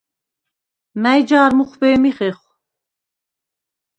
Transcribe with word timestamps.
მა̈ჲ 1.01 1.21
ჯა̄რ 1.27 1.51
მუხვბე̄მი 1.57 2.11
ხეხვ? 2.17 2.43